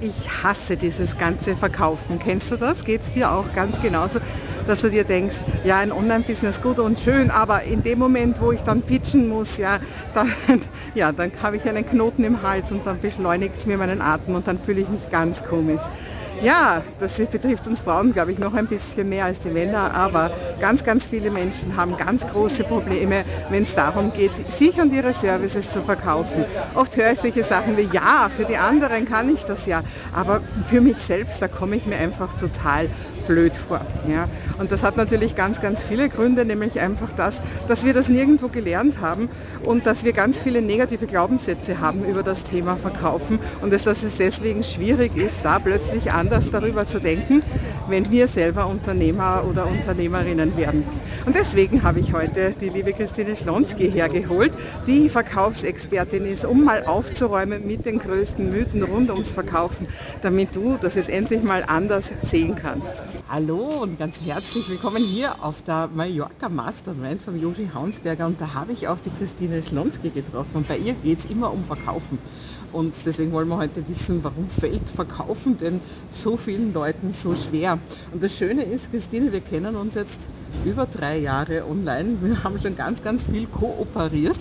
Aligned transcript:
ich 0.00 0.42
hasse 0.42 0.76
dieses 0.76 1.18
ganze 1.18 1.56
Verkaufen. 1.56 2.18
Kennst 2.18 2.50
du 2.50 2.56
das? 2.56 2.84
Geht 2.84 3.02
es 3.02 3.12
dir 3.12 3.32
auch 3.32 3.44
ganz 3.54 3.80
genauso, 3.80 4.18
dass 4.66 4.82
du 4.82 4.90
dir 4.90 5.04
denkst, 5.04 5.36
ja, 5.64 5.78
ein 5.78 5.92
Online-Business 5.92 6.60
gut 6.62 6.78
und 6.78 6.98
schön, 7.00 7.30
aber 7.30 7.62
in 7.64 7.82
dem 7.82 7.98
Moment, 7.98 8.40
wo 8.40 8.52
ich 8.52 8.60
dann 8.60 8.82
pitchen 8.82 9.28
muss, 9.28 9.56
ja, 9.56 9.78
dann, 10.14 10.32
ja, 10.94 11.12
dann 11.12 11.32
habe 11.42 11.56
ich 11.56 11.68
einen 11.68 11.86
Knoten 11.86 12.24
im 12.24 12.42
Hals 12.42 12.72
und 12.72 12.86
dann 12.86 13.00
beschleunigt 13.00 13.54
es 13.58 13.66
mir 13.66 13.76
meinen 13.76 14.00
Atem 14.00 14.34
und 14.34 14.46
dann 14.46 14.58
fühle 14.58 14.80
ich 14.80 14.88
mich 14.88 15.08
ganz 15.10 15.42
komisch. 15.42 15.82
Ja, 16.42 16.82
das 16.98 17.18
betrifft 17.18 17.66
uns 17.66 17.80
Frauen, 17.80 18.14
glaube 18.14 18.32
ich, 18.32 18.38
noch 18.38 18.54
ein 18.54 18.66
bisschen 18.66 19.10
mehr 19.10 19.26
als 19.26 19.40
die 19.40 19.50
Männer, 19.50 19.92
aber 19.92 20.30
ganz, 20.58 20.82
ganz 20.82 21.04
viele 21.04 21.30
Menschen 21.30 21.76
haben 21.76 21.94
ganz 21.98 22.26
große 22.26 22.64
Probleme, 22.64 23.24
wenn 23.50 23.64
es 23.64 23.74
darum 23.74 24.10
geht, 24.10 24.30
sich 24.50 24.80
und 24.80 24.90
ihre 24.90 25.12
Services 25.12 25.70
zu 25.70 25.82
verkaufen. 25.82 26.46
Oft 26.74 26.96
höre 26.96 27.12
ich 27.12 27.20
solche 27.20 27.44
Sachen 27.44 27.76
wie, 27.76 27.90
ja, 27.92 28.30
für 28.34 28.46
die 28.46 28.56
anderen 28.56 29.04
kann 29.04 29.28
ich 29.28 29.44
das 29.44 29.66
ja, 29.66 29.82
aber 30.14 30.40
für 30.66 30.80
mich 30.80 30.96
selbst, 30.96 31.42
da 31.42 31.48
komme 31.48 31.76
ich 31.76 31.84
mir 31.84 31.98
einfach 31.98 32.32
total 32.32 32.88
blöd 33.30 33.56
vor. 33.56 33.80
Ja. 34.08 34.28
Und 34.58 34.72
das 34.72 34.82
hat 34.82 34.96
natürlich 34.96 35.36
ganz, 35.36 35.60
ganz 35.60 35.80
viele 35.80 36.08
Gründe, 36.08 36.44
nämlich 36.44 36.80
einfach 36.80 37.10
das, 37.16 37.40
dass 37.68 37.84
wir 37.84 37.94
das 37.94 38.08
nirgendwo 38.08 38.48
gelernt 38.48 39.00
haben 39.00 39.28
und 39.64 39.86
dass 39.86 40.02
wir 40.02 40.12
ganz 40.12 40.36
viele 40.36 40.60
negative 40.60 41.06
Glaubenssätze 41.06 41.78
haben 41.78 42.04
über 42.04 42.24
das 42.24 42.42
Thema 42.42 42.76
Verkaufen 42.76 43.38
und 43.62 43.72
dass 43.72 43.86
es 43.86 44.16
deswegen 44.16 44.64
schwierig 44.64 45.16
ist, 45.16 45.44
da 45.44 45.60
plötzlich 45.60 46.10
anders 46.10 46.50
darüber 46.50 46.86
zu 46.86 46.98
denken, 46.98 47.44
wenn 47.88 48.10
wir 48.10 48.26
selber 48.26 48.66
Unternehmer 48.66 49.44
oder 49.48 49.68
Unternehmerinnen 49.68 50.56
werden. 50.56 50.84
Und 51.24 51.36
deswegen 51.36 51.84
habe 51.84 52.00
ich 52.00 52.12
heute 52.12 52.52
die 52.60 52.68
liebe 52.68 52.92
Christine 52.92 53.36
Schlonski 53.36 53.92
hergeholt, 53.92 54.52
die 54.88 55.08
Verkaufsexpertin 55.08 56.26
ist, 56.26 56.44
um 56.44 56.64
mal 56.64 56.84
aufzuräumen 56.84 57.64
mit 57.64 57.86
den 57.86 58.00
größten 58.00 58.50
Mythen 58.50 58.82
rund 58.82 59.10
ums 59.10 59.30
Verkaufen, 59.30 59.86
damit 60.22 60.56
du 60.56 60.78
das 60.80 60.96
jetzt 60.96 61.10
endlich 61.10 61.44
mal 61.44 61.62
anders 61.66 62.10
sehen 62.22 62.56
kannst. 62.56 62.88
Hallo 63.32 63.82
und 63.82 63.96
ganz 63.96 64.20
herzlich 64.20 64.68
willkommen 64.68 65.04
hier 65.04 65.44
auf 65.44 65.62
der 65.62 65.88
Mallorca 65.94 66.48
Mastermind 66.48 67.22
vom 67.22 67.40
Joshi 67.40 67.70
Haunsberger. 67.72 68.26
Und 68.26 68.40
da 68.40 68.54
habe 68.54 68.72
ich 68.72 68.88
auch 68.88 68.98
die 68.98 69.10
Christine 69.10 69.62
Schlonski 69.62 70.10
getroffen. 70.10 70.56
Und 70.56 70.66
bei 70.66 70.76
ihr 70.76 70.94
geht 70.94 71.20
es 71.20 71.26
immer 71.26 71.52
um 71.52 71.62
Verkaufen. 71.62 72.18
Und 72.72 72.92
deswegen 73.06 73.30
wollen 73.30 73.46
wir 73.46 73.58
heute 73.58 73.88
wissen, 73.88 74.24
warum 74.24 74.50
fällt 74.50 74.90
Verkaufen 74.90 75.56
denn 75.56 75.80
so 76.12 76.36
vielen 76.36 76.74
Leuten 76.74 77.12
so 77.12 77.36
schwer. 77.36 77.78
Und 78.12 78.20
das 78.20 78.36
Schöne 78.36 78.64
ist, 78.64 78.90
Christine, 78.90 79.30
wir 79.30 79.42
kennen 79.42 79.76
uns 79.76 79.94
jetzt 79.94 80.22
über 80.64 80.86
drei 80.86 81.18
Jahre 81.18 81.64
online, 81.70 82.16
wir 82.20 82.42
haben 82.42 82.60
schon 82.60 82.74
ganz, 82.74 83.00
ganz 83.00 83.26
viel 83.26 83.46
kooperiert 83.46 84.40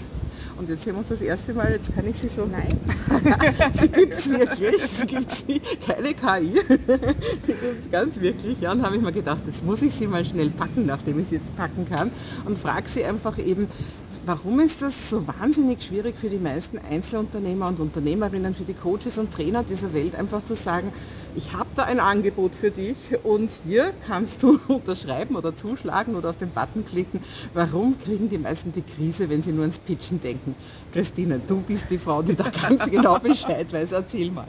und 0.59 0.67
jetzt 0.67 0.83
sehen 0.83 0.93
wir 0.93 0.99
uns 0.99 1.07
das 1.07 1.21
erste 1.21 1.53
Mal, 1.53 1.71
jetzt 1.71 1.95
kann 1.95 2.05
ich 2.05 2.17
sie 2.17 2.27
so... 2.27 2.45
Nein. 2.45 2.67
sie 3.73 3.87
gibt 3.87 4.13
es 4.13 4.29
wirklich, 4.29 4.83
sie 4.85 5.05
gibt 5.05 5.31
es 5.31 5.47
nicht, 5.47 5.87
keine 5.87 6.13
KI. 6.13 6.59
sie 7.47 7.53
gibt 7.53 7.79
es 7.79 7.89
ganz 7.89 8.19
wirklich. 8.19 8.59
Ja, 8.59 8.73
und 8.73 8.83
habe 8.83 8.97
ich 8.97 9.01
mir 9.01 9.13
gedacht, 9.13 9.39
jetzt 9.47 9.65
muss 9.65 9.81
ich 9.81 9.93
sie 9.93 10.05
mal 10.05 10.25
schnell 10.25 10.49
packen, 10.49 10.85
nachdem 10.85 11.19
ich 11.19 11.29
sie 11.29 11.35
jetzt 11.35 11.55
packen 11.55 11.87
kann. 11.87 12.11
Und 12.45 12.59
frage 12.59 12.89
sie 12.89 13.05
einfach 13.05 13.37
eben, 13.37 13.67
Warum 14.25 14.59
ist 14.59 14.81
das 14.83 15.09
so 15.09 15.25
wahnsinnig 15.25 15.81
schwierig 15.81 16.15
für 16.15 16.29
die 16.29 16.37
meisten 16.37 16.77
Einzelunternehmer 16.77 17.67
und 17.67 17.79
Unternehmerinnen, 17.79 18.53
für 18.53 18.63
die 18.63 18.75
Coaches 18.75 19.17
und 19.17 19.33
Trainer 19.33 19.63
dieser 19.63 19.91
Welt 19.93 20.13
einfach 20.13 20.43
zu 20.45 20.53
sagen, 20.53 20.93
ich 21.35 21.53
habe 21.53 21.69
da 21.75 21.83
ein 21.83 21.99
Angebot 21.99 22.53
für 22.55 22.71
dich 22.71 22.97
und 23.23 23.51
hier 23.65 23.93
kannst 24.07 24.43
du 24.43 24.59
unterschreiben 24.67 25.35
oder 25.35 25.55
zuschlagen 25.55 26.15
oder 26.15 26.29
auf 26.31 26.37
den 26.37 26.49
Button 26.49 26.85
klicken. 26.85 27.23
Warum 27.53 27.97
kriegen 27.99 28.29
die 28.29 28.37
meisten 28.37 28.71
die 28.71 28.81
Krise, 28.81 29.29
wenn 29.29 29.41
sie 29.41 29.51
nur 29.51 29.61
ans 29.61 29.79
Pitchen 29.79 30.19
denken? 30.21 30.55
Christine, 30.91 31.39
du 31.47 31.61
bist 31.61 31.89
die 31.89 31.97
Frau, 31.97 32.21
die 32.21 32.35
da 32.35 32.45
ganz 32.49 32.85
genau 32.91 33.19
Bescheid 33.19 33.71
weiß. 33.71 33.91
Erzähl 33.91 34.31
mal. 34.31 34.47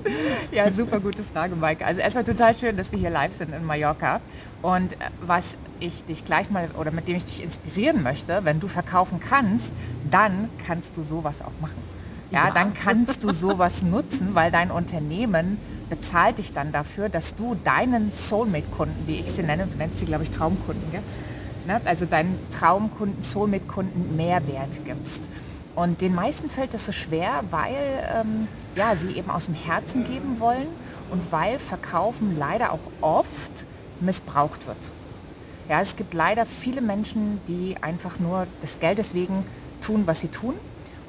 Ja, 0.52 0.70
super 0.70 1.00
gute 1.00 1.22
Frage, 1.22 1.54
Mike. 1.54 1.84
Also 1.84 2.00
erstmal 2.00 2.24
total 2.24 2.56
schön, 2.56 2.76
dass 2.76 2.90
wir 2.92 2.98
hier 2.98 3.10
live 3.10 3.34
sind 3.34 3.54
in 3.54 3.64
Mallorca. 3.64 4.20
Und 4.62 4.92
äh, 4.92 4.96
was 5.26 5.56
ich 5.80 6.04
dich 6.04 6.24
gleich 6.24 6.50
mal 6.50 6.70
oder 6.78 6.90
mit 6.90 7.08
dem 7.08 7.16
ich 7.16 7.24
dich 7.24 7.42
inspirieren 7.42 8.02
möchte, 8.02 8.40
wenn 8.44 8.60
du 8.60 8.68
verkaufen 8.68 9.20
kannst, 9.20 9.72
dann 10.10 10.48
kannst 10.66 10.96
du 10.96 11.02
sowas 11.02 11.40
auch 11.40 11.60
machen. 11.60 11.82
Ja, 12.30 12.46
ja. 12.46 12.50
dann 12.52 12.74
kannst 12.74 13.24
du 13.24 13.32
sowas 13.32 13.82
nutzen, 13.82 14.34
weil 14.34 14.50
dein 14.50 14.70
Unternehmen 14.70 15.58
bezahlt 15.90 16.38
dich 16.38 16.52
dann 16.52 16.72
dafür, 16.72 17.08
dass 17.08 17.34
du 17.34 17.56
deinen 17.64 18.10
Soulmate-Kunden, 18.12 19.06
wie 19.06 19.20
ich 19.20 19.30
sie 19.30 19.42
nenne, 19.42 19.66
du 19.66 19.76
nennst 19.76 19.98
sie, 19.98 20.06
glaube 20.06 20.24
ich, 20.24 20.30
Traumkunden, 20.30 20.90
gell? 20.92 21.02
Ne? 21.66 21.80
also 21.84 22.06
deinen 22.06 22.38
Traumkunden, 22.58 23.22
Soulmate-Kunden 23.22 24.16
Mehrwert 24.16 24.84
gibst. 24.86 25.20
Und 25.74 26.00
den 26.00 26.14
meisten 26.14 26.48
fällt 26.48 26.72
das 26.72 26.86
so 26.86 26.92
schwer, 26.92 27.44
weil 27.50 27.74
ähm, 28.14 28.48
ja, 28.76 28.96
sie 28.96 29.12
eben 29.12 29.30
aus 29.30 29.46
dem 29.46 29.54
Herzen 29.54 30.04
geben 30.04 30.40
wollen 30.40 30.66
und 31.10 31.32
weil 31.32 31.58
Verkaufen 31.58 32.38
leider 32.38 32.72
auch 32.72 32.80
oft 33.00 33.66
missbraucht 34.00 34.66
wird. 34.66 34.78
Ja, 35.68 35.80
es 35.80 35.96
gibt 35.96 36.14
leider 36.14 36.46
viele 36.46 36.80
Menschen, 36.80 37.40
die 37.46 37.76
einfach 37.80 38.18
nur 38.18 38.46
des 38.62 38.80
Geldes 38.80 39.14
wegen 39.14 39.44
tun, 39.80 40.02
was 40.06 40.20
sie 40.20 40.28
tun. 40.28 40.54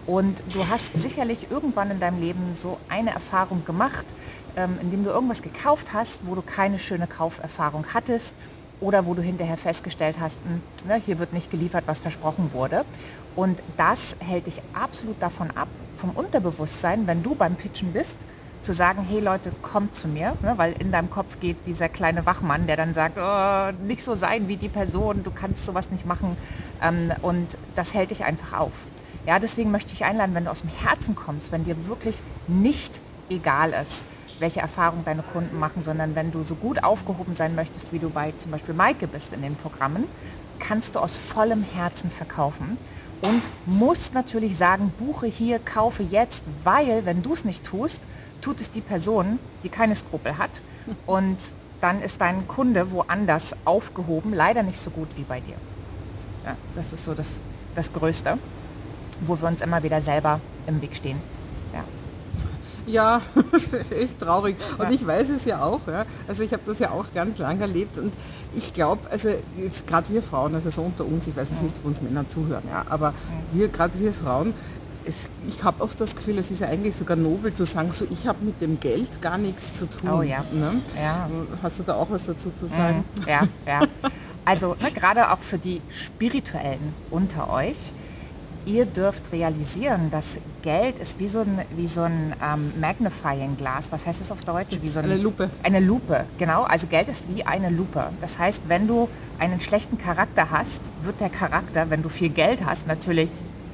Und 0.07 0.41
du 0.53 0.67
hast 0.67 0.99
sicherlich 0.99 1.51
irgendwann 1.51 1.91
in 1.91 1.99
deinem 1.99 2.19
Leben 2.19 2.55
so 2.55 2.77
eine 2.89 3.11
Erfahrung 3.11 3.63
gemacht, 3.65 4.05
ähm, 4.55 4.77
indem 4.81 5.03
du 5.03 5.09
irgendwas 5.11 5.41
gekauft 5.41 5.93
hast, 5.93 6.19
wo 6.25 6.35
du 6.35 6.41
keine 6.41 6.79
schöne 6.79 7.07
Kauferfahrung 7.07 7.85
hattest 7.93 8.33
oder 8.79 9.05
wo 9.05 9.13
du 9.13 9.21
hinterher 9.21 9.57
festgestellt 9.57 10.15
hast, 10.19 10.43
mh, 10.43 10.51
hm, 10.51 10.87
ne, 10.87 11.01
hier 11.05 11.19
wird 11.19 11.33
nicht 11.33 11.51
geliefert, 11.51 11.83
was 11.85 11.99
versprochen 11.99 12.51
wurde. 12.53 12.83
Und 13.35 13.59
das 13.77 14.17
hält 14.19 14.47
dich 14.47 14.61
absolut 14.73 15.21
davon 15.21 15.51
ab, 15.51 15.69
vom 15.95 16.09
Unterbewusstsein, 16.11 17.07
wenn 17.07 17.23
du 17.23 17.35
beim 17.35 17.55
Pitchen 17.55 17.93
bist, 17.93 18.17
zu 18.61 18.73
sagen, 18.73 19.05
hey 19.07 19.19
Leute, 19.19 19.51
kommt 19.61 19.95
zu 19.95 20.07
mir, 20.07 20.33
ne, 20.41 20.53
weil 20.57 20.73
in 20.73 20.91
deinem 20.91 21.09
Kopf 21.09 21.39
geht 21.39 21.65
dieser 21.65 21.89
kleine 21.89 22.25
Wachmann, 22.25 22.67
der 22.67 22.77
dann 22.77 22.93
sagt, 22.93 23.17
oh, 23.19 23.85
nicht 23.85 24.03
so 24.03 24.15
sein 24.15 24.47
wie 24.47 24.57
die 24.57 24.69
Person, 24.69 25.23
du 25.23 25.31
kannst 25.31 25.65
sowas 25.65 25.89
nicht 25.89 26.05
machen 26.05 26.37
ähm, 26.81 27.11
und 27.21 27.47
das 27.75 27.93
hält 27.93 28.11
dich 28.11 28.23
einfach 28.23 28.59
auf. 28.59 28.73
Ja, 29.25 29.37
deswegen 29.37 29.71
möchte 29.71 29.93
ich 29.93 30.03
einladen, 30.03 30.33
wenn 30.33 30.45
du 30.45 30.51
aus 30.51 30.61
dem 30.61 30.71
Herzen 30.71 31.15
kommst, 31.15 31.51
wenn 31.51 31.63
dir 31.63 31.87
wirklich 31.87 32.15
nicht 32.47 32.99
egal 33.29 33.73
ist, 33.79 34.05
welche 34.39 34.59
Erfahrungen 34.59 35.05
deine 35.05 35.21
Kunden 35.21 35.59
machen, 35.59 35.83
sondern 35.83 36.15
wenn 36.15 36.31
du 36.31 36.43
so 36.43 36.55
gut 36.55 36.83
aufgehoben 36.83 37.35
sein 37.35 37.53
möchtest, 37.53 37.93
wie 37.93 37.99
du 37.99 38.09
bei 38.09 38.33
zum 38.39 38.51
Beispiel 38.51 38.73
Maike 38.73 39.07
bist 39.07 39.33
in 39.33 39.43
den 39.43 39.55
Programmen, 39.55 40.05
kannst 40.59 40.95
du 40.95 40.99
aus 40.99 41.15
vollem 41.15 41.63
Herzen 41.63 42.09
verkaufen 42.09 42.77
und 43.21 43.43
musst 43.67 44.15
natürlich 44.15 44.57
sagen, 44.57 44.91
buche 44.97 45.27
hier, 45.27 45.59
kaufe 45.59 46.01
jetzt, 46.01 46.43
weil 46.63 47.05
wenn 47.05 47.21
du 47.21 47.33
es 47.33 47.45
nicht 47.45 47.63
tust, 47.63 48.01
tut 48.41 48.59
es 48.59 48.71
die 48.71 48.81
Person, 48.81 49.37
die 49.63 49.69
keine 49.69 49.95
Skrupel 49.95 50.39
hat 50.39 50.49
und 51.05 51.37
dann 51.79 52.01
ist 52.01 52.21
dein 52.21 52.47
Kunde 52.47 52.91
woanders 52.91 53.55
aufgehoben, 53.65 54.33
leider 54.33 54.63
nicht 54.63 54.79
so 54.79 54.89
gut 54.89 55.07
wie 55.15 55.23
bei 55.23 55.39
dir. 55.39 55.55
Ja, 56.43 56.55
das 56.75 56.93
ist 56.93 57.05
so 57.05 57.13
das, 57.13 57.39
das 57.75 57.93
Größte, 57.93 58.37
wo 59.21 59.39
wir 59.39 59.47
uns 59.47 59.61
immer 59.61 59.81
wieder 59.83 60.01
selber 60.01 60.39
im 60.67 60.81
Weg 60.81 60.95
stehen. 60.95 61.17
Ja. 61.73 61.83
Ja, 62.87 63.21
echt 63.91 64.19
traurig. 64.19 64.55
Und 64.77 64.85
ja. 64.85 64.91
ich 64.91 65.05
weiß 65.05 65.29
es 65.29 65.45
ja 65.45 65.63
auch. 65.63 65.81
Ja. 65.87 66.05
Also 66.27 66.43
ich 66.43 66.51
habe 66.51 66.63
das 66.65 66.79
ja 66.79 66.91
auch 66.91 67.05
ganz 67.13 67.37
lange 67.37 67.61
erlebt 67.61 67.97
und 67.97 68.13
ich 68.53 68.73
glaube, 68.73 69.01
also 69.09 69.29
jetzt 69.57 69.87
gerade 69.87 70.09
wir 70.09 70.21
Frauen, 70.21 70.55
also 70.55 70.69
so 70.69 70.81
unter 70.81 71.05
uns, 71.05 71.27
ich 71.27 71.35
weiß 71.35 71.49
es 71.51 71.61
nicht, 71.61 71.75
ob 71.77 71.85
uns 71.85 72.01
Männer 72.01 72.27
zuhören, 72.27 72.63
ja, 72.69 72.85
aber 72.89 73.13
wir, 73.53 73.69
gerade 73.69 73.97
wir 73.99 74.11
Frauen, 74.11 74.53
es, 75.05 75.15
ich 75.47 75.63
habe 75.63 75.83
oft 75.83 75.99
das 75.99 76.15
Gefühl, 76.15 76.37
es 76.37 76.51
ist 76.51 76.59
ja 76.59 76.67
eigentlich 76.67 76.95
sogar 76.95 77.17
nobel 77.17 77.53
zu 77.53 77.65
sagen, 77.65 77.91
so 77.91 78.05
ich 78.09 78.27
habe 78.27 78.43
mit 78.43 78.61
dem 78.61 78.79
Geld 78.79 79.21
gar 79.21 79.37
nichts 79.37 79.77
zu 79.77 79.89
tun. 79.89 80.09
Oh 80.11 80.21
ja. 80.21 80.43
Ne? 80.51 80.81
ja. 80.95 81.29
Hast 81.63 81.79
du 81.79 81.83
da 81.83 81.95
auch 81.95 82.09
was 82.09 82.25
dazu 82.25 82.51
zu 82.59 82.67
sagen? 82.67 83.03
Mm, 83.15 83.29
ja, 83.29 83.41
ja. 83.65 83.81
Also 84.45 84.75
ne, 84.79 84.91
gerade 84.91 85.31
auch 85.31 85.39
für 85.39 85.57
die 85.57 85.81
Spirituellen 85.89 86.93
unter 87.09 87.51
euch, 87.51 87.77
ihr 88.65 88.85
dürft 88.85 89.31
realisieren, 89.31 90.09
dass 90.11 90.37
Geld 90.61 90.99
ist 90.99 91.19
wie 91.19 91.27
so 91.27 91.39
ein, 91.39 91.61
wie 91.75 91.87
so 91.87 92.01
ein 92.01 92.33
ähm, 92.43 92.73
Magnifying 92.79 93.57
Glas. 93.57 93.91
Was 93.91 94.05
heißt 94.05 94.21
das 94.21 94.31
auf 94.31 94.43
Deutsch? 94.43 94.77
Wie 94.81 94.89
so 94.89 94.99
ein, 94.99 95.05
eine 95.05 95.17
Lupe. 95.17 95.49
Eine 95.63 95.79
Lupe, 95.79 96.25
genau. 96.37 96.63
Also 96.63 96.87
Geld 96.87 97.09
ist 97.09 97.25
wie 97.33 97.43
eine 97.43 97.69
Lupe. 97.69 98.09
Das 98.21 98.37
heißt, 98.37 98.63
wenn 98.67 98.87
du 98.87 99.09
einen 99.39 99.59
schlechten 99.59 99.97
Charakter 99.97 100.51
hast, 100.51 100.81
wird 101.01 101.19
der 101.19 101.29
Charakter, 101.29 101.89
wenn 101.89 102.01
du 102.01 102.09
viel 102.09 102.29
Geld 102.29 102.65
hast, 102.65 102.87
natürlich 102.87 103.29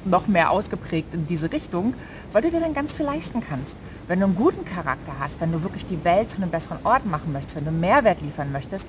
noch 0.08 0.26
mehr 0.26 0.50
ausgeprägt 0.50 1.14
in 1.14 1.26
diese 1.26 1.52
Richtung, 1.52 1.94
weil 2.32 2.42
du 2.42 2.50
dir 2.50 2.60
dann 2.60 2.74
ganz 2.74 2.92
viel 2.92 3.06
leisten 3.06 3.42
kannst. 3.46 3.76
Wenn 4.06 4.20
du 4.20 4.26
einen 4.26 4.34
guten 4.34 4.64
Charakter 4.64 5.12
hast, 5.20 5.40
wenn 5.40 5.52
du 5.52 5.62
wirklich 5.62 5.86
die 5.86 6.02
Welt 6.04 6.30
zu 6.30 6.38
einem 6.38 6.50
besseren 6.50 6.78
Ort 6.84 7.04
machen 7.06 7.32
möchtest, 7.32 7.56
wenn 7.56 7.64
du 7.64 7.70
Mehrwert 7.70 8.22
liefern 8.22 8.52
möchtest, 8.52 8.86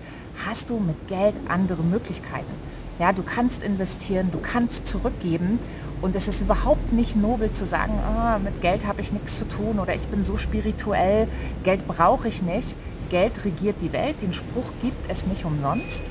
hast 0.47 0.69
du 0.69 0.79
mit 0.79 1.07
Geld 1.07 1.35
andere 1.47 1.83
Möglichkeiten. 1.83 2.53
Ja, 2.99 3.13
du 3.13 3.23
kannst 3.23 3.63
investieren, 3.63 4.29
du 4.31 4.39
kannst 4.39 4.87
zurückgeben 4.87 5.59
und 6.01 6.15
es 6.15 6.27
ist 6.27 6.41
überhaupt 6.41 6.93
nicht 6.93 7.15
nobel 7.15 7.51
zu 7.51 7.65
sagen, 7.65 7.93
oh, 7.97 8.39
mit 8.39 8.61
Geld 8.61 8.85
habe 8.85 9.01
ich 9.01 9.11
nichts 9.11 9.37
zu 9.37 9.47
tun 9.47 9.79
oder 9.79 9.95
ich 9.95 10.07
bin 10.07 10.23
so 10.23 10.37
spirituell, 10.37 11.27
Geld 11.63 11.87
brauche 11.87 12.27
ich 12.27 12.41
nicht. 12.41 12.75
Geld 13.09 13.43
regiert 13.43 13.77
die 13.81 13.91
Welt, 13.91 14.21
den 14.21 14.33
Spruch 14.33 14.71
gibt 14.81 15.11
es 15.11 15.25
nicht 15.25 15.43
umsonst, 15.43 16.03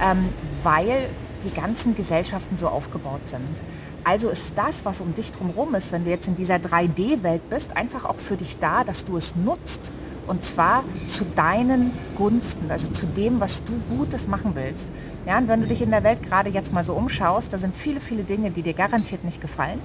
ähm, 0.00 0.30
weil 0.62 1.08
die 1.46 1.54
ganzen 1.54 1.94
Gesellschaften 1.94 2.56
so 2.58 2.68
aufgebaut 2.68 3.26
sind. 3.26 3.62
Also 4.04 4.28
ist 4.28 4.52
das, 4.56 4.84
was 4.84 5.00
um 5.00 5.14
dich 5.14 5.32
drumherum 5.32 5.74
ist, 5.74 5.92
wenn 5.92 6.04
du 6.04 6.10
jetzt 6.10 6.28
in 6.28 6.36
dieser 6.36 6.56
3D-Welt 6.56 7.48
bist, 7.48 7.76
einfach 7.76 8.04
auch 8.04 8.16
für 8.16 8.36
dich 8.36 8.58
da, 8.58 8.84
dass 8.84 9.04
du 9.04 9.16
es 9.16 9.34
nutzt 9.34 9.90
Und 10.26 10.44
zwar 10.44 10.84
zu 11.06 11.24
deinen 11.24 11.92
Gunsten, 12.16 12.70
also 12.70 12.88
zu 12.88 13.06
dem, 13.06 13.40
was 13.40 13.62
du 13.64 13.72
Gutes 13.96 14.26
machen 14.26 14.52
willst. 14.54 14.86
Ja, 15.24 15.38
und 15.38 15.48
wenn 15.48 15.60
du 15.60 15.66
dich 15.66 15.82
in 15.82 15.90
der 15.90 16.02
Welt 16.04 16.22
gerade 16.22 16.50
jetzt 16.50 16.72
mal 16.72 16.82
so 16.82 16.94
umschaust, 16.94 17.52
da 17.52 17.58
sind 17.58 17.74
viele, 17.74 18.00
viele 18.00 18.24
Dinge, 18.24 18.50
die 18.50 18.62
dir 18.62 18.74
garantiert 18.74 19.24
nicht 19.24 19.40
gefallen. 19.40 19.80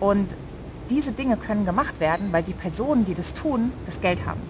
Und 0.00 0.34
diese 0.90 1.12
Dinge 1.12 1.36
können 1.36 1.64
gemacht 1.64 2.00
werden, 2.00 2.32
weil 2.32 2.42
die 2.42 2.52
Personen, 2.52 3.04
die 3.04 3.14
das 3.14 3.34
tun, 3.34 3.72
das 3.86 4.00
Geld 4.00 4.26
haben 4.26 4.40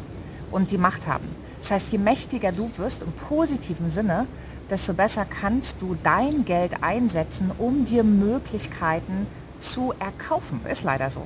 und 0.50 0.70
die 0.70 0.78
Macht 0.78 1.06
haben. 1.06 1.28
Das 1.60 1.70
heißt, 1.70 1.92
je 1.92 1.98
mächtiger 1.98 2.52
du 2.52 2.70
wirst 2.78 3.02
im 3.02 3.12
positiven 3.12 3.90
Sinne, 3.90 4.26
desto 4.70 4.94
besser 4.94 5.24
kannst 5.24 5.76
du 5.80 5.96
dein 6.02 6.44
Geld 6.44 6.82
einsetzen, 6.82 7.50
um 7.58 7.84
dir 7.84 8.04
Möglichkeiten 8.04 9.26
zu 9.58 9.92
erkaufen. 9.98 10.60
Ist 10.70 10.84
leider 10.84 11.10
so. 11.10 11.22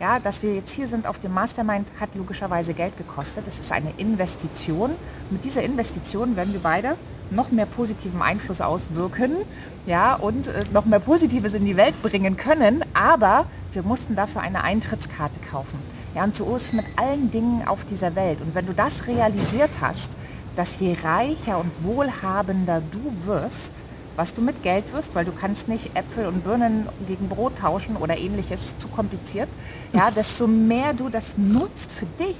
Ja, 0.00 0.20
dass 0.20 0.42
wir 0.42 0.54
jetzt 0.54 0.70
hier 0.70 0.86
sind 0.86 1.06
auf 1.06 1.18
dem 1.18 1.34
Mastermind 1.34 1.88
hat 1.98 2.14
logischerweise 2.14 2.72
Geld 2.72 2.96
gekostet. 2.96 3.46
Das 3.46 3.58
ist 3.58 3.72
eine 3.72 3.92
Investition. 3.96 4.92
Mit 5.30 5.44
dieser 5.44 5.62
Investition 5.62 6.36
werden 6.36 6.52
wir 6.52 6.60
beide 6.60 6.96
noch 7.30 7.50
mehr 7.50 7.66
positiven 7.66 8.22
Einfluss 8.22 8.60
auswirken 8.60 9.32
ja, 9.86 10.14
und 10.14 10.46
äh, 10.46 10.62
noch 10.72 10.84
mehr 10.84 11.00
Positives 11.00 11.54
in 11.54 11.64
die 11.64 11.76
Welt 11.76 12.00
bringen 12.00 12.36
können. 12.36 12.84
Aber 12.94 13.46
wir 13.72 13.82
mussten 13.82 14.14
dafür 14.14 14.40
eine 14.40 14.62
Eintrittskarte 14.62 15.40
kaufen. 15.50 15.78
Ja, 16.14 16.24
und 16.24 16.36
so 16.36 16.54
ist 16.56 16.66
es 16.66 16.72
mit 16.72 16.86
allen 16.96 17.30
Dingen 17.30 17.66
auf 17.66 17.84
dieser 17.84 18.14
Welt. 18.14 18.40
Und 18.40 18.54
wenn 18.54 18.66
du 18.66 18.72
das 18.72 19.06
realisiert 19.06 19.70
hast, 19.80 20.10
dass 20.58 20.80
je 20.80 20.96
reicher 21.04 21.56
und 21.58 21.70
wohlhabender 21.84 22.82
du 22.90 23.26
wirst, 23.26 23.70
was 24.16 24.34
du 24.34 24.42
mit 24.42 24.64
Geld 24.64 24.92
wirst, 24.92 25.14
weil 25.14 25.24
du 25.24 25.30
kannst 25.30 25.68
nicht 25.68 25.96
Äpfel 25.96 26.26
und 26.26 26.42
Birnen 26.42 26.88
gegen 27.06 27.28
Brot 27.28 27.58
tauschen 27.58 27.96
oder 27.96 28.18
ähnliches, 28.18 28.76
zu 28.78 28.88
kompliziert, 28.88 29.48
ja, 29.92 30.10
desto 30.10 30.48
mehr 30.48 30.94
du 30.94 31.10
das 31.10 31.38
nutzt 31.38 31.92
für 31.92 32.06
dich, 32.06 32.36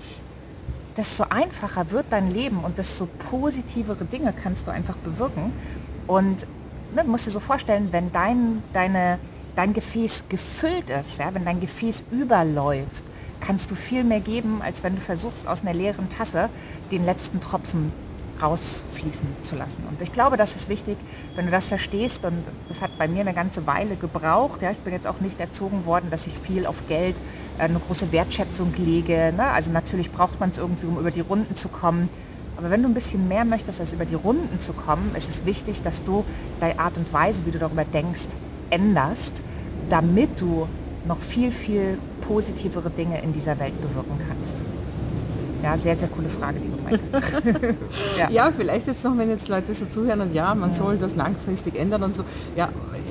desto 0.96 1.26
einfacher 1.30 1.92
wird 1.92 2.06
dein 2.10 2.34
Leben 2.34 2.64
und 2.64 2.76
desto 2.76 3.06
positivere 3.30 4.04
Dinge 4.04 4.34
kannst 4.42 4.66
du 4.66 4.72
einfach 4.72 4.96
bewirken. 4.96 5.52
Und 6.08 6.44
ne, 6.96 7.04
du 7.04 7.10
musst 7.10 7.26
dir 7.26 7.30
so 7.30 7.38
vorstellen, 7.38 7.90
wenn 7.92 8.10
dein, 8.10 8.64
deine, 8.72 9.20
dein 9.54 9.74
Gefäß 9.74 10.24
gefüllt 10.28 10.90
ist, 10.90 11.20
ja, 11.20 11.32
wenn 11.34 11.44
dein 11.44 11.60
Gefäß 11.60 12.02
überläuft, 12.10 13.04
kannst 13.38 13.70
du 13.70 13.76
viel 13.76 14.02
mehr 14.02 14.18
geben, 14.18 14.60
als 14.60 14.82
wenn 14.82 14.96
du 14.96 15.00
versuchst, 15.00 15.46
aus 15.46 15.60
einer 15.62 15.72
leeren 15.72 16.10
Tasse 16.10 16.50
den 16.90 17.04
letzten 17.04 17.40
Tropfen 17.40 17.92
rausfließen 18.42 19.26
zu 19.42 19.56
lassen. 19.56 19.84
Und 19.88 20.00
ich 20.02 20.12
glaube, 20.12 20.36
das 20.36 20.56
ist 20.56 20.68
wichtig, 20.68 20.96
wenn 21.34 21.46
du 21.46 21.50
das 21.50 21.66
verstehst. 21.66 22.24
Und 22.24 22.44
das 22.68 22.80
hat 22.80 22.96
bei 22.98 23.08
mir 23.08 23.20
eine 23.20 23.34
ganze 23.34 23.66
Weile 23.66 23.96
gebraucht. 23.96 24.62
Ja, 24.62 24.70
ich 24.70 24.78
bin 24.78 24.92
jetzt 24.92 25.06
auch 25.06 25.20
nicht 25.20 25.40
erzogen 25.40 25.84
worden, 25.84 26.10
dass 26.10 26.26
ich 26.26 26.34
viel 26.34 26.66
auf 26.66 26.86
Geld, 26.88 27.20
äh, 27.58 27.62
eine 27.62 27.78
große 27.78 28.12
Wertschätzung 28.12 28.72
lege. 28.76 29.32
Ne? 29.36 29.44
Also 29.44 29.70
natürlich 29.70 30.10
braucht 30.10 30.40
man 30.40 30.50
es 30.50 30.58
irgendwie, 30.58 30.86
um 30.86 30.98
über 30.98 31.10
die 31.10 31.20
Runden 31.20 31.54
zu 31.54 31.68
kommen. 31.68 32.08
Aber 32.56 32.70
wenn 32.70 32.82
du 32.82 32.88
ein 32.88 32.94
bisschen 32.94 33.28
mehr 33.28 33.44
möchtest, 33.44 33.80
als 33.80 33.92
über 33.92 34.04
die 34.04 34.16
Runden 34.16 34.58
zu 34.58 34.72
kommen, 34.72 35.14
ist 35.16 35.28
es 35.28 35.44
wichtig, 35.44 35.82
dass 35.82 36.02
du 36.02 36.24
deine 36.58 36.78
Art 36.80 36.96
und 36.98 37.12
Weise, 37.12 37.46
wie 37.46 37.52
du 37.52 37.58
darüber 37.58 37.84
denkst, 37.84 38.26
änderst, 38.70 39.42
damit 39.88 40.40
du 40.40 40.68
noch 41.06 41.20
viel, 41.20 41.52
viel 41.52 41.98
positivere 42.20 42.90
Dinge 42.90 43.22
in 43.22 43.32
dieser 43.32 43.58
Welt 43.58 43.80
bewirken 43.80 44.18
kannst. 44.28 44.56
Ja, 45.62 45.76
sehr, 45.76 45.96
sehr 45.96 46.08
coole 46.08 46.28
Frage, 46.28 46.58
liebe 46.60 46.80
Maike. 46.82 47.76
ja. 48.18 48.30
ja. 48.30 48.52
vielleicht 48.56 48.86
jetzt 48.86 49.04
noch, 49.04 49.16
wenn 49.18 49.28
jetzt 49.28 49.48
Leute 49.48 49.74
so 49.74 49.86
zuhören 49.86 50.20
und 50.20 50.34
ja, 50.34 50.54
man 50.54 50.70
ja. 50.70 50.76
soll 50.76 50.96
das 50.98 51.16
langfristig 51.16 51.78
ändern 51.78 52.04
und 52.04 52.14
so. 52.14 52.24
Ja, 52.56 52.68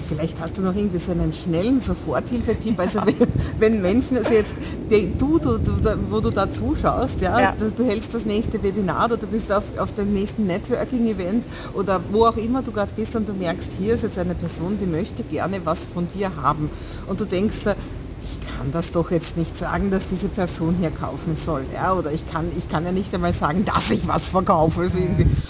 vielleicht 0.07 0.39
hast 0.39 0.57
du 0.57 0.61
noch 0.61 0.75
irgendwie 0.75 0.99
so 0.99 1.11
einen 1.11 1.33
schnellen 1.33 1.81
Soforthilfetipp. 1.81 2.79
Also 2.79 3.01
wenn, 3.05 3.27
wenn, 3.59 3.81
Menschen, 3.81 4.17
also 4.17 4.33
jetzt 4.33 4.53
die, 4.89 5.11
du, 5.17 5.39
du, 5.39 5.57
du, 5.57 5.97
wo 6.09 6.21
du 6.21 6.29
da 6.29 6.49
zuschaust, 6.49 7.19
ja. 7.21 7.53
Du, 7.57 7.69
du, 7.71 7.83
hältst 7.85 8.13
das 8.13 8.25
nächste 8.25 8.61
Webinar 8.63 9.05
oder 9.05 9.17
du 9.17 9.27
bist 9.27 9.51
auf, 9.51 9.63
auf 9.77 9.93
dem 9.93 10.13
nächsten 10.13 10.45
Networking-Event 10.45 11.45
oder 11.73 11.99
wo 12.11 12.25
auch 12.25 12.37
immer 12.37 12.61
du 12.61 12.71
gerade 12.71 12.91
bist 12.95 13.15
und 13.15 13.27
du 13.27 13.33
merkst, 13.33 13.71
hier 13.79 13.95
ist 13.95 14.03
jetzt 14.03 14.17
eine 14.17 14.35
Person, 14.35 14.77
die 14.79 14.85
möchte 14.85 15.23
gerne 15.23 15.59
was 15.65 15.79
von 15.93 16.07
dir 16.13 16.31
haben. 16.41 16.69
Und 17.07 17.19
du 17.19 17.25
denkst, 17.25 17.55
kann 18.57 18.71
das 18.71 18.91
doch 18.91 19.11
jetzt 19.11 19.37
nicht 19.37 19.55
sagen, 19.55 19.91
dass 19.91 20.07
diese 20.07 20.27
Person 20.29 20.75
hier 20.79 20.89
kaufen 20.91 21.35
soll. 21.35 21.65
Ja? 21.73 21.93
Oder 21.93 22.11
ich 22.11 22.29
kann, 22.29 22.47
ich 22.57 22.67
kann 22.67 22.85
ja 22.85 22.91
nicht 22.91 23.13
einmal 23.13 23.33
sagen, 23.33 23.65
dass 23.65 23.91
ich 23.91 24.07
was 24.07 24.29
verkaufe. 24.29 24.81
Also. 24.81 24.97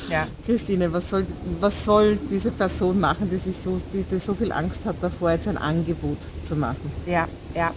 Ja. 0.09 0.27
Christine, 0.45 0.92
was 0.92 1.09
soll, 1.09 1.25
was 1.59 1.86
soll 1.86 2.18
diese 2.30 2.51
Person 2.51 3.00
machen, 3.00 3.30
die, 3.30 3.38
sich 3.38 3.56
so, 3.63 3.81
die, 3.94 4.04
die 4.04 4.19
so 4.19 4.33
viel 4.33 4.51
Angst 4.51 4.80
hat 4.86 4.95
davor, 5.01 5.31
jetzt 5.31 5.48
ein 5.48 5.57
Angebot 5.57 6.18
zu 6.45 6.56
machen? 6.56 6.92
Ja, 7.06 7.27
ja. 7.56 7.71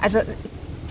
Also 0.00 0.20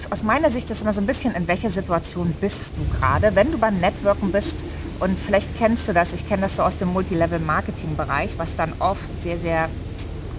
aus 0.10 0.24
meiner 0.24 0.50
Sicht 0.50 0.70
ist 0.70 0.82
immer 0.82 0.94
so 0.94 1.02
ein 1.02 1.08
bisschen, 1.08 1.36
in 1.36 1.48
welcher 1.48 1.70
Situation 1.70 2.34
bist 2.40 2.72
du 2.76 3.00
gerade. 3.00 3.36
Wenn 3.36 3.52
du 3.52 3.58
beim 3.58 3.80
Networken 3.80 4.32
bist, 4.32 4.56
und 5.00 5.20
vielleicht 5.20 5.58
kennst 5.58 5.88
du 5.88 5.94
das, 5.94 6.14
ich 6.14 6.28
kenne 6.28 6.44
das 6.44 6.58
so 6.58 6.64
aus 6.64 6.78
dem 6.78 6.90
Multilevel-Marketing-Bereich, 6.90 8.32
was 8.38 8.56
dann 8.56 8.74
oft 8.78 9.02
sehr, 9.24 9.40
sehr 9.40 9.68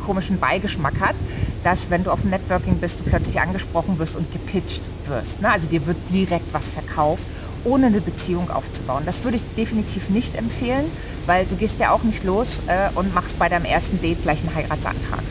komischen 0.07 0.39
Beigeschmack 0.39 1.01
hat, 1.01 1.17
dass 1.65 1.91
wenn 1.91 2.05
du 2.05 2.11
auf 2.11 2.23
dem 2.23 2.31
Networking 2.31 2.77
bist, 2.77 3.01
du 3.01 3.05
plötzlich 3.05 3.41
angesprochen 3.41 3.99
wirst 3.99 4.17
und 4.17 4.31
gepitcht 4.33 4.83
wirst. 5.07 5.41
Ne? 5.41 5.51
Also 5.51 5.67
dir 5.67 5.87
wird 5.87 5.97
direkt 6.11 6.53
was 6.53 6.71
verkauft, 6.71 7.25
ohne 7.65 7.87
eine 7.87 8.01
Beziehung 8.01 8.51
aufzubauen. 8.51 9.03
Das 9.07 9.23
würde 9.25 9.37
ich 9.37 9.43
definitiv 9.57 10.09
nicht 10.09 10.35
empfehlen, 10.37 10.87
weil 11.27 11.47
du 11.47 11.57
gehst 11.57 11.79
ja 11.79 11.93
auch 11.93 12.03
nicht 12.03 12.25
los 12.25 12.61
äh, 12.67 12.89
und 12.97 13.15
machst 13.15 13.39
bei 13.39 13.49
deinem 13.49 13.65
ersten 13.65 14.01
Date 14.01 14.23
gleich 14.23 14.41
einen 14.41 14.55
Heiratsantrag. 14.55 15.23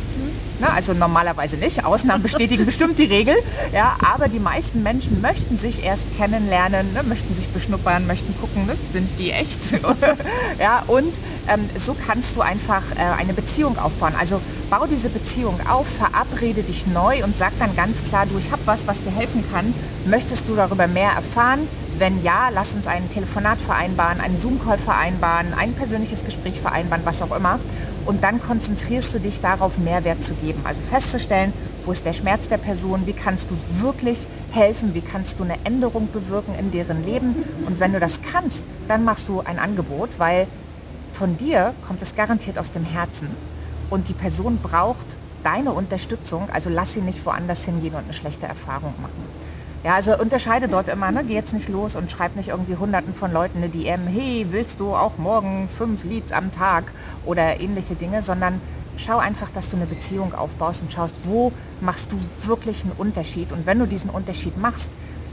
Ne? 0.61 0.71
Also 0.71 0.93
normalerweise 0.93 1.57
nicht. 1.57 1.83
Ausnahmen 1.83 2.21
bestätigen 2.21 2.65
bestimmt 2.65 2.99
die 2.99 3.05
Regel. 3.05 3.35
Ja, 3.73 3.95
aber 4.13 4.27
die 4.27 4.39
meisten 4.39 4.83
Menschen 4.83 5.19
möchten 5.21 5.57
sich 5.57 5.83
erst 5.83 6.03
kennenlernen, 6.17 6.93
ne? 6.93 7.01
möchten 7.03 7.35
sich 7.35 7.47
beschnuppern, 7.47 8.05
möchten 8.05 8.35
gucken, 8.39 8.67
ne? 8.67 8.75
sind 8.93 9.09
die 9.17 9.31
echt. 9.31 9.59
ja, 10.59 10.83
und 10.85 11.13
ähm, 11.47 11.67
so 11.83 11.95
kannst 12.05 12.35
du 12.35 12.41
einfach 12.41 12.83
äh, 12.95 13.19
eine 13.19 13.33
Beziehung 13.33 13.77
aufbauen. 13.79 14.13
Also 14.19 14.39
bau 14.69 14.85
diese 14.85 15.09
Beziehung 15.09 15.59
auf, 15.67 15.87
verabrede 15.87 16.61
dich 16.61 16.85
neu 16.85 17.23
und 17.23 17.35
sag 17.35 17.51
dann 17.57 17.75
ganz 17.75 17.97
klar, 18.07 18.27
du, 18.27 18.37
ich 18.37 18.51
habe 18.51 18.61
was, 18.65 18.85
was 18.85 19.01
dir 19.03 19.11
helfen 19.11 19.43
kann. 19.51 19.73
Möchtest 20.05 20.47
du 20.47 20.55
darüber 20.55 20.87
mehr 20.87 21.11
erfahren? 21.11 21.67
Wenn 21.97 22.23
ja, 22.23 22.49
lass 22.53 22.73
uns 22.73 22.85
ein 22.87 23.09
Telefonat 23.11 23.59
vereinbaren, 23.59 24.21
einen 24.21 24.39
Zoom-Call 24.39 24.77
vereinbaren, 24.77 25.53
ein 25.55 25.73
persönliches 25.73 26.23
Gespräch 26.23 26.59
vereinbaren, 26.59 27.03
was 27.05 27.21
auch 27.21 27.35
immer. 27.35 27.59
Und 28.05 28.23
dann 28.23 28.41
konzentrierst 28.41 29.13
du 29.13 29.19
dich 29.19 29.41
darauf, 29.41 29.77
Mehrwert 29.77 30.23
zu 30.23 30.33
geben. 30.33 30.61
Also 30.63 30.81
festzustellen, 30.81 31.53
wo 31.85 31.91
ist 31.91 32.05
der 32.05 32.13
Schmerz 32.13 32.47
der 32.47 32.57
Person, 32.57 33.05
wie 33.05 33.13
kannst 33.13 33.49
du 33.49 33.55
wirklich 33.81 34.17
helfen, 34.51 34.93
wie 34.93 35.01
kannst 35.01 35.39
du 35.39 35.43
eine 35.43 35.55
Änderung 35.63 36.09
bewirken 36.11 36.55
in 36.59 36.71
deren 36.71 37.05
Leben. 37.05 37.35
Und 37.65 37.79
wenn 37.79 37.93
du 37.93 37.99
das 37.99 38.19
kannst, 38.21 38.63
dann 38.87 39.03
machst 39.03 39.27
du 39.27 39.41
ein 39.41 39.59
Angebot, 39.59 40.09
weil 40.17 40.47
von 41.13 41.37
dir 41.37 41.73
kommt 41.87 42.01
es 42.01 42.15
garantiert 42.15 42.57
aus 42.57 42.71
dem 42.71 42.83
Herzen 42.83 43.27
und 43.89 44.09
die 44.09 44.13
Person 44.13 44.59
braucht 44.61 45.05
deine 45.43 45.71
Unterstützung, 45.71 46.49
also 46.51 46.69
lass 46.69 46.93
sie 46.93 47.01
nicht 47.01 47.25
woanders 47.25 47.65
hingehen 47.65 47.93
und 47.93 48.03
eine 48.03 48.13
schlechte 48.13 48.45
Erfahrung 48.45 48.93
machen. 49.01 49.40
Ja, 49.83 49.95
also 49.95 50.15
unterscheide 50.15 50.67
dort 50.67 50.89
immer, 50.89 51.11
ne? 51.11 51.23
geh 51.23 51.33
jetzt 51.33 51.53
nicht 51.53 51.67
los 51.67 51.95
und 51.95 52.11
schreib 52.11 52.35
nicht 52.35 52.49
irgendwie 52.49 52.75
hunderten 52.75 53.15
von 53.15 53.33
Leuten 53.33 53.57
eine 53.57 53.69
DM, 53.69 54.05
hey, 54.05 54.45
willst 54.51 54.79
du 54.79 54.93
auch 54.93 55.17
morgen 55.17 55.67
fünf 55.67 56.03
Leads 56.03 56.31
am 56.31 56.51
Tag 56.51 56.83
oder 57.25 57.59
ähnliche 57.59 57.95
Dinge, 57.95 58.21
sondern 58.21 58.61
schau 58.97 59.17
einfach, 59.17 59.49
dass 59.49 59.71
du 59.71 59.77
eine 59.77 59.87
Beziehung 59.87 60.35
aufbaust 60.35 60.83
und 60.83 60.93
schaust, 60.93 61.15
wo 61.23 61.51
machst 61.79 62.11
du 62.11 62.17
wirklich 62.47 62.83
einen 62.83 62.93
Unterschied. 62.95 63.51
Und 63.51 63.65
wenn 63.65 63.79
du 63.79 63.87
diesen 63.87 64.11
Unterschied 64.11 64.55
machst, 64.55 64.89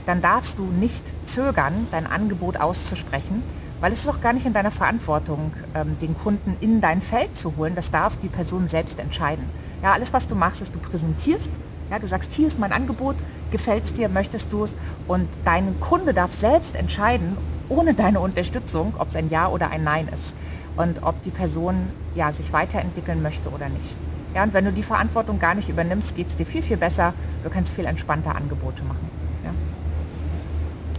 dann 0.07 0.21
darfst 0.21 0.57
du 0.57 0.63
nicht 0.63 1.03
zögern, 1.25 1.87
dein 1.91 2.07
Angebot 2.07 2.57
auszusprechen, 2.57 3.43
weil 3.79 3.93
es 3.93 3.99
ist 3.99 4.09
auch 4.09 4.21
gar 4.21 4.33
nicht 4.33 4.47
in 4.47 4.53
deiner 4.53 4.71
Verantwortung, 4.71 5.53
ähm, 5.75 5.99
den 5.99 6.17
Kunden 6.17 6.57
in 6.59 6.81
dein 6.81 7.01
Feld 7.01 7.37
zu 7.37 7.55
holen. 7.55 7.75
Das 7.75 7.91
darf 7.91 8.17
die 8.17 8.27
Person 8.27 8.67
selbst 8.67 8.97
entscheiden. 8.97 9.45
Ja, 9.83 9.93
alles, 9.93 10.11
was 10.11 10.27
du 10.27 10.33
machst, 10.33 10.63
ist, 10.63 10.73
du 10.73 10.79
präsentierst. 10.79 11.51
Ja, 11.89 11.97
du 11.97 12.07
sagst, 12.07 12.31
hier 12.33 12.47
ist 12.47 12.59
mein 12.59 12.71
Angebot, 12.71 13.15
gefällt 13.51 13.85
es 13.85 13.93
dir, 13.93 14.09
möchtest 14.09 14.53
du 14.53 14.63
es? 14.63 14.75
Und 15.07 15.27
dein 15.43 15.79
Kunde 15.79 16.13
darf 16.13 16.33
selbst 16.33 16.75
entscheiden, 16.75 17.35
ohne 17.67 17.95
deine 17.95 18.19
Unterstützung, 18.19 18.93
ob 18.99 19.09
es 19.09 19.15
ein 19.15 19.29
Ja 19.29 19.47
oder 19.47 19.71
ein 19.71 19.83
Nein 19.83 20.07
ist. 20.13 20.35
Und 20.75 21.01
ob 21.01 21.21
die 21.23 21.31
Person 21.31 21.89
ja, 22.15 22.31
sich 22.31 22.53
weiterentwickeln 22.53 23.21
möchte 23.21 23.49
oder 23.49 23.69
nicht. 23.69 23.95
Ja, 24.35 24.43
und 24.43 24.53
wenn 24.53 24.65
du 24.65 24.71
die 24.71 24.83
Verantwortung 24.83 25.39
gar 25.39 25.55
nicht 25.55 25.67
übernimmst, 25.67 26.15
geht 26.15 26.27
es 26.27 26.35
dir 26.35 26.45
viel, 26.45 26.61
viel 26.61 26.77
besser. 26.77 27.13
Du 27.43 27.49
kannst 27.49 27.73
viel 27.73 27.85
entspannter 27.85 28.35
Angebote 28.35 28.83
machen. 28.83 29.18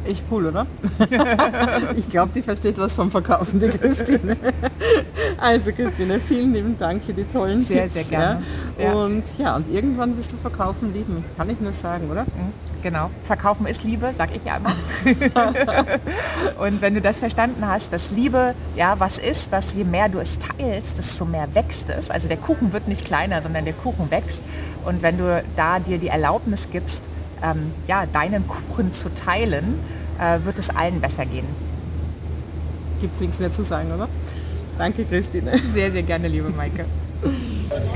Echt 0.07 0.25
cool, 0.31 0.47
oder? 0.47 0.67
ich 1.97 2.09
glaube, 2.09 2.33
die 2.35 2.43
versteht 2.43 2.79
was 2.79 2.95
vom 2.95 3.11
Verkaufen, 3.11 3.61
die 3.61 3.69
Christine. 3.69 4.37
Also 5.39 5.73
Christine, 5.73 6.21
vielen 6.21 6.53
lieben 6.53 6.77
Dank 6.77 7.03
für 7.03 7.15
die 7.15 7.25
tollen 7.25 7.63
sehr, 7.63 7.85
Tipps. 7.85 7.95
Sehr, 7.95 8.05
sehr 8.05 8.19
gerne. 8.19 8.43
Ja. 8.79 8.93
Und 8.93 9.23
ja, 9.39 9.57
und 9.57 9.73
irgendwann 9.73 10.17
wirst 10.19 10.33
du 10.33 10.37
Verkaufen 10.37 10.93
lieben, 10.93 11.25
kann 11.37 11.49
ich 11.49 11.59
nur 11.61 11.73
sagen, 11.73 12.11
oder? 12.11 12.25
Mhm, 12.25 12.53
genau. 12.83 13.11
Verkaufen 13.25 13.67
ist 13.67 13.83
Liebe, 13.85 14.13
sag 14.17 14.37
ich 14.37 14.45
ja 14.45 14.59
immer. 14.59 14.75
und 16.61 16.83
wenn 16.83 16.95
du 16.95 17.01
das 17.01 17.19
verstanden 17.19 17.67
hast, 17.67 17.91
dass 17.93 18.11
Liebe 18.11 18.55
ja 18.77 18.99
was 18.99 19.17
ist, 19.19 19.51
was 19.51 19.73
je 19.73 19.85
mehr 19.85 20.11
du 20.11 20.19
es 20.19 20.39
teilst, 20.39 20.99
desto 20.99 21.25
mehr 21.25 21.55
wächst 21.55 21.89
es. 21.89 22.11
Also 22.11 22.29
der 22.29 22.37
Kuchen 22.37 22.75
wird 22.75 22.87
nicht 22.87 23.07
kleiner, 23.07 23.41
sondern 23.41 23.65
der 23.65 23.75
Kuchen 23.75 24.11
wächst. 24.11 24.43
Und 24.85 25.03
wenn 25.03 25.17
du 25.17 25.43
da 25.57 25.79
dir 25.79 25.97
die 25.97 26.09
Erlaubnis 26.09 26.69
gibst, 26.71 27.03
ähm, 27.43 27.73
ja, 27.87 28.07
deinen 28.07 28.47
Kuchen 28.47 28.93
zu 28.93 29.13
teilen, 29.15 29.79
äh, 30.19 30.45
wird 30.45 30.59
es 30.59 30.71
allen 30.71 31.01
besser 31.01 31.27
gehen. 31.27 31.47
Gibt 33.01 33.15
es 33.15 33.21
nichts 33.21 33.39
mehr 33.39 33.53
zu 33.53 33.63
sagen, 33.63 33.93
oder? 33.93 34.09
Danke, 34.79 35.05
Christine. 35.05 35.53
Sehr, 35.75 35.91
sehr 35.91 36.03
gerne, 36.03 36.29
liebe 36.29 36.49
Maike. 36.49 36.87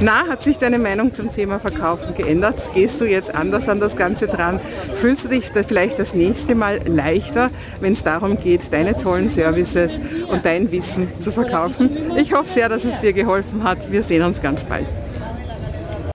Na, 0.01 0.27
hat 0.29 0.43
sich 0.43 0.59
deine 0.59 0.79
Meinung 0.79 1.13
zum 1.15 1.33
Thema 1.33 1.59
Verkaufen 1.59 2.15
geändert? 2.15 2.61
Gehst 2.75 3.01
du 3.01 3.05
jetzt 3.05 3.35
anders 3.35 3.69
an 3.69 3.81
das 3.81 3.97
Ganze 3.97 4.27
dran? 4.27 4.61
Fühlst 4.97 5.25
du 5.25 5.29
dich 5.29 5.51
da 5.51 5.63
vielleicht 5.63 5.99
das 5.99 6.15
nächste 6.15 6.55
Mal 6.55 6.81
leichter, 6.87 7.51
wenn 7.81 7.93
es 7.95 8.03
darum 8.03 8.39
geht, 8.39 8.73
deine 8.73 8.97
tollen 8.97 9.31
Services 9.31 9.99
und 10.29 10.45
dein 10.45 10.71
Wissen 10.71 11.09
zu 11.21 11.33
verkaufen? 11.33 11.91
Ich 12.17 12.33
hoffe 12.33 12.51
sehr, 12.51 12.69
dass 12.69 12.85
es 12.85 13.01
dir 13.01 13.13
geholfen 13.13 13.65
hat. 13.65 13.91
Wir 13.91 14.03
sehen 14.03 14.23
uns 14.23 14.41
ganz 14.41 14.63
bald. 14.63 14.87